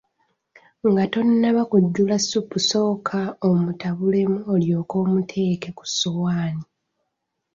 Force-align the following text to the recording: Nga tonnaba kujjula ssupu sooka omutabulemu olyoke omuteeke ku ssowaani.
Nga 0.89 1.03
tonnaba 1.13 1.63
kujjula 1.71 2.15
ssupu 2.21 2.57
sooka 2.69 3.19
omutabulemu 3.47 4.37
olyoke 4.53 4.95
omuteeke 5.03 5.69
ku 5.77 5.83
ssowaani. 5.89 6.63